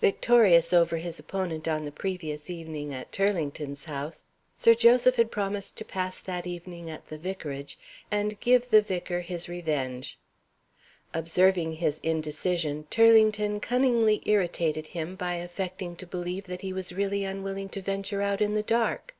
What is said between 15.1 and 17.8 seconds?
by affecting to believe that he was really unwilling to